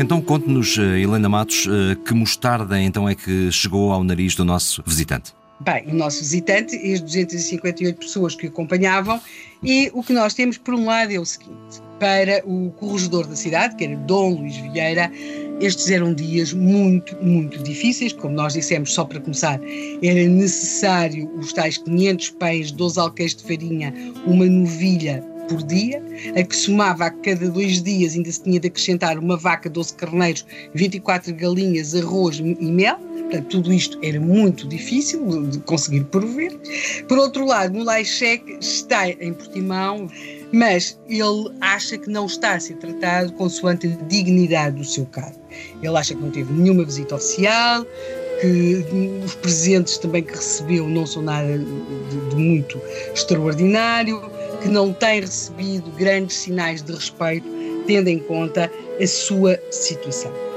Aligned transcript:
Então 0.00 0.18
conte-nos, 0.18 0.78
eh, 0.78 1.00
Helena 1.00 1.28
Matos, 1.28 1.68
eh, 1.68 1.94
que 1.94 2.14
mostarda 2.14 2.80
então 2.80 3.06
é 3.06 3.14
que 3.14 3.52
chegou 3.52 3.92
ao 3.92 4.02
nariz 4.02 4.34
do 4.34 4.46
nosso 4.46 4.82
visitante? 4.86 5.34
Bem, 5.60 5.84
o 5.88 5.94
nosso 5.94 6.20
visitante 6.20 6.74
e 6.74 6.94
as 6.94 7.02
258 7.02 7.98
pessoas 7.98 8.34
que 8.34 8.46
o 8.46 8.48
acompanhavam, 8.48 9.20
e 9.62 9.90
o 9.92 10.02
que 10.02 10.14
nós 10.14 10.32
temos, 10.32 10.56
por 10.56 10.72
um 10.72 10.86
lado, 10.86 11.12
é 11.12 11.20
o 11.20 11.24
seguinte: 11.26 11.82
para 11.98 12.42
o 12.46 12.70
corregedor 12.78 13.26
da 13.26 13.36
cidade, 13.36 13.76
que 13.76 13.84
era 13.84 13.94
Dom 13.94 14.40
Luís 14.40 14.56
Vieira, 14.56 15.12
estes 15.60 15.90
eram 15.90 16.14
dias 16.14 16.54
muito, 16.54 17.14
muito 17.22 17.62
difíceis, 17.62 18.14
como 18.14 18.34
nós 18.34 18.54
dissemos, 18.54 18.94
só 18.94 19.04
para 19.04 19.20
começar, 19.20 19.60
era 20.02 20.26
necessário 20.26 21.30
os 21.38 21.52
tais 21.52 21.76
500 21.76 22.30
pães, 22.30 22.72
12 22.72 22.98
alqueires 22.98 23.34
de 23.34 23.42
farinha, 23.42 23.92
uma 24.24 24.46
novilha 24.46 25.22
por 25.50 25.64
dia, 25.64 26.00
a 26.36 26.42
que 26.44 26.54
somava 26.54 27.06
a 27.06 27.10
cada 27.10 27.50
dois 27.50 27.82
dias 27.82 28.14
ainda 28.14 28.30
se 28.30 28.40
tinha 28.40 28.60
de 28.60 28.68
acrescentar 28.68 29.18
uma 29.18 29.36
vaca, 29.36 29.68
12 29.68 29.94
carneiros, 29.94 30.46
24 30.74 31.34
galinhas, 31.34 31.92
arroz 31.94 32.38
e 32.38 32.70
mel. 32.70 32.96
Portanto, 32.98 33.48
tudo 33.48 33.72
isto 33.72 33.98
era 34.02 34.20
muito 34.20 34.68
difícil 34.68 35.48
de 35.48 35.58
conseguir 35.60 36.04
prover. 36.04 36.56
Por 37.08 37.18
outro 37.18 37.44
lado, 37.44 37.74
Mulai 37.74 38.04
Sheikh 38.04 38.58
está 38.60 39.08
em 39.08 39.32
Portimão, 39.32 40.08
mas 40.52 40.98
ele 41.08 41.52
acha 41.60 41.98
que 41.98 42.08
não 42.08 42.26
está 42.26 42.54
a 42.54 42.60
ser 42.60 42.74
tratado 42.76 43.32
consoante 43.32 43.88
a 43.88 44.04
dignidade 44.06 44.76
do 44.76 44.84
seu 44.84 45.04
cargo. 45.06 45.38
Ele 45.82 45.96
acha 45.96 46.14
que 46.14 46.20
não 46.20 46.30
teve 46.30 46.52
nenhuma 46.52 46.84
visita 46.84 47.16
oficial, 47.16 47.84
que 48.40 48.84
os 49.24 49.34
presentes 49.34 49.98
também 49.98 50.22
que 50.22 50.32
recebeu 50.32 50.88
não 50.88 51.06
são 51.06 51.22
nada 51.22 51.58
de, 51.58 52.30
de 52.30 52.36
muito 52.36 52.80
extraordinário, 53.14 54.20
que 54.60 54.68
não 54.68 54.92
tem 54.92 55.20
recebido 55.20 55.90
grandes 55.92 56.36
sinais 56.36 56.82
de 56.82 56.92
respeito, 56.92 57.46
tendo 57.86 58.08
em 58.08 58.18
conta 58.18 58.70
a 59.00 59.06
sua 59.06 59.58
situação. 59.70 60.50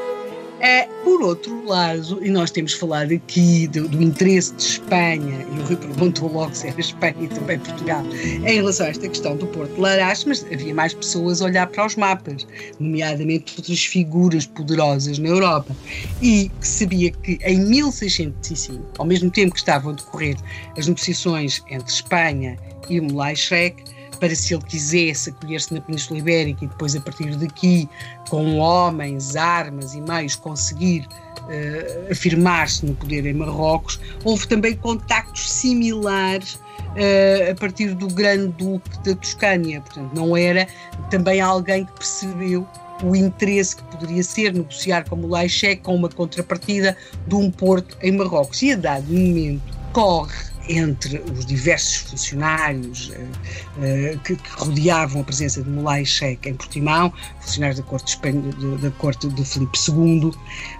É, 0.64 0.88
por 1.04 1.22
outro 1.22 1.66
lado, 1.66 2.26
e 2.26 2.30
nós 2.30 2.50
temos 2.50 2.72
falado 2.72 3.14
aqui 3.14 3.68
do, 3.68 3.86
do 3.86 4.02
interesse 4.02 4.56
de 4.56 4.64
Espanha, 4.64 5.46
e 5.54 5.60
o 5.60 5.64
Rui 5.66 5.76
perguntou 5.76 6.32
logo 6.32 6.56
se 6.56 6.70
era 6.70 6.80
Espanha 6.80 7.18
e 7.20 7.28
também 7.28 7.60
Portugal, 7.60 8.02
em 8.14 8.56
relação 8.56 8.86
a 8.86 8.90
esta 8.90 9.10
questão 9.10 9.36
do 9.36 9.46
Porto 9.48 9.78
Larache, 9.78 10.26
mas 10.26 10.46
havia 10.46 10.74
mais 10.74 10.94
pessoas 10.94 11.42
a 11.42 11.46
olhar 11.48 11.68
para 11.68 11.86
os 11.86 11.98
mapas, 11.98 12.48
nomeadamente 12.80 13.56
outras 13.58 13.84
figuras 13.84 14.46
poderosas 14.46 15.20
na 15.20 15.28
Europa, 15.28 15.76
e 16.22 16.50
que 16.62 16.68
sabia 16.68 17.12
que 17.12 17.38
em 17.44 17.60
1605, 17.60 18.82
ao 18.98 19.06
mesmo 19.06 19.30
tempo 19.30 19.52
que 19.52 19.60
estavam 19.60 19.92
a 19.92 19.96
decorrer 19.96 20.38
as 20.78 20.88
negociações 20.88 21.62
entre 21.70 21.92
Espanha 21.92 22.58
e 22.90 23.02
Mulai 23.02 23.36
Sheikh, 23.36 23.84
para 24.18 24.36
se 24.36 24.54
ele 24.54 24.64
quisesse 24.64 25.30
acolher-se 25.30 25.74
na 25.74 25.82
Península 25.82 26.20
Ibérica 26.20 26.66
e 26.66 26.68
depois 26.68 26.96
a 26.96 27.02
partir 27.02 27.36
daqui, 27.36 27.90
com 28.30 28.58
homens, 28.58 29.36
armas 29.36 29.94
e 29.94 30.02
meios, 30.02 30.36
conseguir 30.36 31.08
uh, 31.42 32.12
afirmar-se 32.12 32.86
no 32.86 32.96
poder 32.96 33.26
em 33.26 33.34
Marrocos, 33.34 34.00
houve 34.24 34.48
também 34.48 34.76
contactos 34.76 35.52
similares 35.52 36.56
uh, 36.56 37.52
a 37.52 37.56
partir 37.56 37.94
do 37.94 38.08
Grande 38.08 38.48
Duque 38.54 38.90
da 39.04 39.16
Toscânia, 39.16 39.82
portanto 39.82 40.12
não 40.14 40.36
era 40.36 40.68
também 41.10 41.42
alguém 41.42 41.86
que 41.86 41.94
percebeu 41.94 42.68
o 43.04 43.16
interesse 43.16 43.76
que 43.76 43.84
poderia 43.84 44.24
ser 44.24 44.54
negociar 44.54 45.08
com 45.10 45.18
o 45.18 45.28
Laixé 45.28 45.76
com 45.76 45.96
uma 45.96 46.10
contrapartida 46.10 46.96
de 47.28 47.36
um 47.36 47.52
porto 47.52 47.98
em 48.02 48.12
Marrocos. 48.14 48.62
E 48.62 48.72
a 48.72 48.76
dado 48.76 49.12
momento 49.12 49.62
corre 49.92 50.53
entre 50.70 51.22
os 51.32 51.46
diversos 51.46 52.10
funcionários 52.10 53.10
uh, 53.10 54.20
que, 54.20 54.36
que, 54.36 54.50
rodeavam 54.58 55.22
a 55.22 55.24
presença 55.24 55.62
de 55.62 55.70
Mulai 55.70 56.06
Sheikh 56.06 56.48
em 56.48 56.54
Portimão, 56.54 57.12
funcionários 57.42 57.80
da 57.80 57.86
corte, 57.86 58.20
de, 58.22 58.78
da 58.78 58.92
corte 58.92 59.28
de 59.28 59.46
Filipe 59.46 59.78
II, 59.88 60.32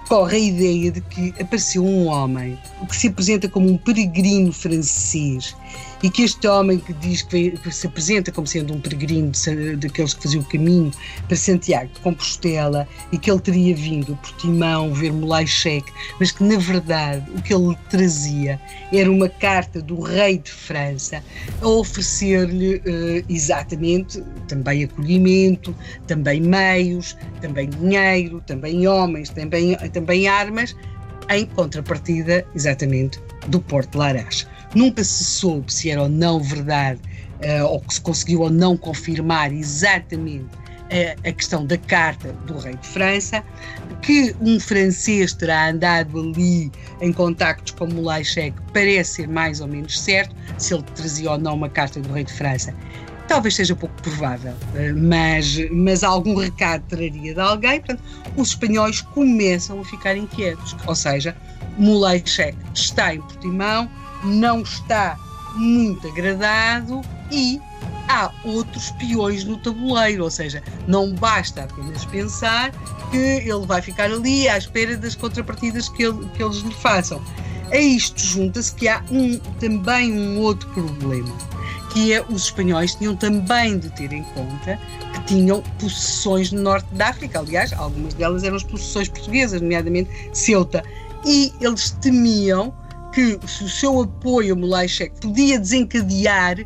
corre 0.08 0.36
a 0.36 0.40
ideia 0.40 0.90
de 0.90 1.00
que 1.00 1.34
apareceu 1.40 1.84
um 1.84 2.06
homem 2.06 2.58
que 2.88 2.96
se 2.96 3.08
apresenta 3.08 3.48
como 3.48 3.70
um 3.70 3.76
peregrino 3.76 4.52
francês 4.52 5.54
e 6.04 6.10
que 6.10 6.22
este 6.22 6.46
homem 6.46 6.78
que 6.78 6.92
diz 6.92 7.22
que, 7.22 7.52
que 7.52 7.72
se 7.72 7.86
apresenta 7.86 8.30
como 8.30 8.46
sendo 8.46 8.74
um 8.74 8.78
peregrino 8.78 9.32
daqueles 9.78 10.12
que 10.12 10.22
faziam 10.22 10.42
o 10.42 10.44
caminho 10.44 10.90
para 11.26 11.34
Santiago 11.34 11.90
de 11.94 12.00
Compostela 12.00 12.86
e 13.10 13.16
que 13.16 13.30
ele 13.30 13.40
teria 13.40 13.74
vindo 13.74 14.12
a 14.12 14.16
Portimão 14.16 14.92
ver 14.92 15.10
Mulai 15.10 15.46
Sheikh, 15.46 15.90
mas 16.20 16.30
que 16.30 16.44
na 16.44 16.58
verdade 16.58 17.24
o 17.30 17.40
que 17.40 17.54
ele 17.54 17.74
trazia 17.88 18.60
era 18.92 19.10
uma 19.10 19.30
carta 19.30 19.80
do 19.80 19.98
rei 19.98 20.36
de 20.36 20.50
França 20.50 21.24
a 21.62 21.66
oferecer-lhe 21.66 22.76
uh, 22.76 23.24
exatamente 23.26 24.22
também 24.46 24.84
acolhimento, 24.84 25.74
também 26.06 26.38
meios, 26.38 27.16
também 27.40 27.70
dinheiro, 27.70 28.42
também 28.46 28.86
homens, 28.86 29.30
também, 29.30 29.74
também 29.90 30.28
armas, 30.28 30.76
em 31.30 31.46
contrapartida 31.46 32.46
exatamente 32.54 33.18
do 33.48 33.58
Porto 33.58 33.92
de 33.92 33.96
Larache. 33.96 34.53
Nunca 34.74 35.04
se 35.04 35.24
soube 35.24 35.72
se 35.72 35.90
era 35.90 36.02
ou 36.02 36.08
não 36.08 36.40
verdade, 36.40 37.00
uh, 37.44 37.66
ou 37.66 37.80
que 37.80 37.94
se 37.94 38.00
conseguiu 38.00 38.40
ou 38.40 38.50
não 38.50 38.76
confirmar 38.76 39.52
exatamente 39.52 40.44
uh, 40.44 41.28
a 41.28 41.32
questão 41.32 41.66
da 41.66 41.78
carta 41.78 42.32
do 42.46 42.58
rei 42.58 42.74
de 42.76 42.86
França, 42.86 43.42
que 44.02 44.34
um 44.40 44.58
francês 44.60 45.32
terá 45.32 45.70
andado 45.70 46.20
ali 46.20 46.70
em 47.00 47.12
contactos 47.12 47.72
com 47.72 47.86
Moulay 47.86 48.24
Cheque 48.24 48.56
parece 48.72 49.14
ser 49.14 49.28
mais 49.28 49.60
ou 49.60 49.66
menos 49.66 49.98
certo, 49.98 50.34
se 50.58 50.74
ele 50.74 50.82
trazia 50.94 51.32
ou 51.32 51.38
não 51.38 51.54
uma 51.54 51.68
carta 51.68 52.00
do 52.00 52.12
rei 52.12 52.24
de 52.24 52.32
França. 52.32 52.74
Talvez 53.26 53.54
seja 53.54 53.74
pouco 53.74 53.94
provável, 54.02 54.52
eh, 54.74 54.92
mas, 54.92 55.56
mas 55.70 56.04
algum 56.04 56.34
recado 56.34 56.82
traria 56.88 57.32
de 57.32 57.40
alguém. 57.40 57.80
Portanto, 57.80 58.02
os 58.36 58.48
espanhóis 58.48 59.00
começam 59.00 59.80
a 59.80 59.84
ficar 59.86 60.14
inquietos. 60.14 60.76
Ou 60.86 60.94
seja, 60.94 61.34
Moulay 61.78 62.22
Cheque 62.26 62.58
está 62.74 63.14
em 63.14 63.22
Portimão, 63.22 63.88
não 64.24 64.62
está 64.62 65.18
muito 65.54 66.08
agradado 66.08 67.02
e 67.30 67.60
há 68.08 68.30
outros 68.44 68.90
peões 68.92 69.44
no 69.44 69.56
tabuleiro, 69.58 70.24
ou 70.24 70.30
seja, 70.30 70.62
não 70.86 71.12
basta 71.14 71.64
apenas 71.64 72.04
pensar 72.04 72.72
que 73.10 73.16
ele 73.16 73.66
vai 73.66 73.80
ficar 73.80 74.10
ali 74.10 74.48
à 74.48 74.58
espera 74.58 74.96
das 74.96 75.14
contrapartidas 75.14 75.88
que, 75.88 76.04
ele, 76.04 76.26
que 76.30 76.42
eles 76.42 76.56
lhe 76.58 76.74
façam. 76.74 77.22
A 77.70 77.78
isto 77.78 78.20
junta-se 78.20 78.74
que 78.74 78.88
há 78.88 79.02
um, 79.10 79.38
também 79.58 80.12
um 80.12 80.38
outro 80.40 80.68
problema, 80.70 81.32
que 81.92 82.12
é 82.12 82.22
os 82.22 82.44
espanhóis 82.44 82.94
tinham 82.94 83.16
também 83.16 83.78
de 83.78 83.88
ter 83.90 84.12
em 84.12 84.22
conta 84.22 84.78
que 85.14 85.24
tinham 85.24 85.62
possessões 85.78 86.52
no 86.52 86.60
norte 86.60 86.86
da 86.94 87.08
África, 87.08 87.38
aliás, 87.38 87.72
algumas 87.72 88.14
delas 88.14 88.44
eram 88.44 88.56
as 88.56 88.62
possessões 88.62 89.08
portuguesas, 89.08 89.60
nomeadamente 89.60 90.10
Ceuta, 90.32 90.84
e 91.24 91.52
eles 91.60 91.90
temiam 92.02 92.74
que 93.14 93.38
o 93.44 93.68
seu 93.68 94.02
apoio 94.02 94.54
a 94.54 94.56
Mulai 94.56 94.88
Sheikh 94.88 95.20
podia 95.20 95.58
desencadear 95.58 96.56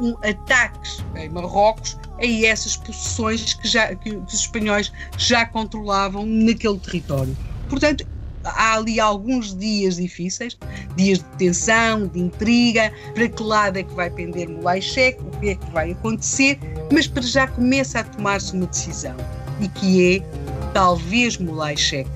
um, 0.00 0.14
ataques 0.22 1.04
em 1.16 1.28
Marrocos 1.28 1.98
a 2.18 2.46
essas 2.46 2.76
posições 2.76 3.54
que, 3.54 3.66
já, 3.66 3.94
que 3.96 4.14
os 4.14 4.32
espanhóis 4.32 4.92
já 5.18 5.44
controlavam 5.44 6.24
naquele 6.24 6.78
território. 6.78 7.36
Portanto, 7.68 8.06
há 8.44 8.74
ali 8.74 9.00
alguns 9.00 9.56
dias 9.58 9.96
difíceis, 9.96 10.56
dias 10.96 11.18
de 11.18 11.24
tensão, 11.38 12.06
de 12.06 12.20
intriga, 12.20 12.92
para 13.12 13.28
que 13.28 13.42
lado 13.42 13.78
é 13.78 13.82
que 13.82 13.92
vai 13.94 14.08
pender 14.08 14.48
Mulai 14.48 14.80
Sheikh, 14.80 15.20
o 15.20 15.40
que 15.40 15.48
é 15.50 15.54
que 15.56 15.70
vai 15.72 15.90
acontecer, 15.90 16.58
mas 16.92 17.08
para 17.08 17.22
já 17.22 17.48
começa 17.48 18.00
a 18.00 18.04
tomar-se 18.04 18.52
uma 18.52 18.66
decisão, 18.66 19.16
e 19.60 19.68
que 19.68 20.16
é, 20.16 20.70
talvez 20.72 21.36
Mulai 21.36 21.76
Sheikh 21.76 22.08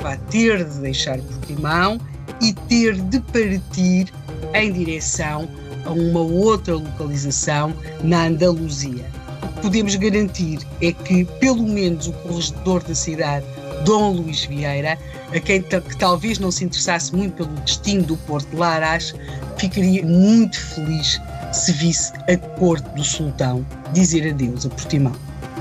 vá 0.00 0.16
ter 0.16 0.64
de 0.64 0.78
deixar 0.80 1.18
Portimão 1.18 2.00
e 2.40 2.52
ter 2.52 2.94
de 2.94 3.20
partir 3.20 4.12
em 4.54 4.72
direção 4.72 5.48
a 5.84 5.90
uma 5.90 6.20
outra 6.20 6.74
localização 6.74 7.74
na 8.02 8.26
Andaluzia. 8.26 9.04
O 9.42 9.48
que 9.48 9.60
podemos 9.62 9.94
garantir 9.96 10.60
é 10.80 10.92
que, 10.92 11.24
pelo 11.38 11.62
menos, 11.62 12.06
o 12.06 12.12
corregedor 12.12 12.82
da 12.82 12.94
cidade, 12.94 13.44
Dom 13.84 14.12
Luís 14.12 14.44
Vieira, 14.44 14.98
a 15.34 15.40
quem 15.40 15.60
que 15.62 15.96
talvez 15.98 16.38
não 16.38 16.50
se 16.50 16.64
interessasse 16.64 17.14
muito 17.14 17.34
pelo 17.34 17.54
destino 17.60 18.04
do 18.04 18.16
Porto 18.18 18.48
de 18.48 18.56
Larache, 18.56 19.14
ficaria 19.58 20.04
muito 20.04 20.58
feliz 20.58 21.20
se 21.52 21.72
visse 21.72 22.12
a 22.28 22.36
corte 22.58 22.88
do 22.90 23.04
sultão 23.04 23.64
dizer 23.92 24.28
adeus 24.30 24.66
a 24.66 24.68
Portimão. 24.68 25.14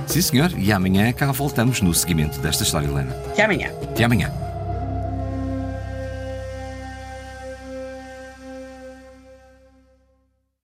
Sim, 0.07 0.21
senhor, 0.21 0.51
e 0.57 0.71
amanhã 0.71 1.11
cá 1.13 1.31
voltamos 1.31 1.81
no 1.81 1.93
seguimento 1.93 2.39
desta 2.39 2.63
história, 2.63 2.87
Helena. 2.87 3.15
Até 3.27 3.43
amanhã. 3.43 3.71
Até 3.83 4.03
amanhã. 4.03 4.43